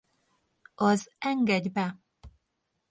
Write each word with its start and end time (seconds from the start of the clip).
Az 0.75 1.11
Engedj 1.17 1.67
be! 1.71 1.99